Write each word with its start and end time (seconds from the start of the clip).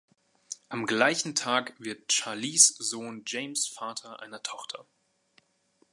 Am 0.67 0.87
gleichen 0.87 1.35
Tag 1.35 1.75
wird 1.77 2.11
Charlies 2.11 2.69
Sohn 2.69 3.21
James 3.27 3.67
Vater 3.67 4.19
einer 4.19 4.41
Tochter. 4.41 4.87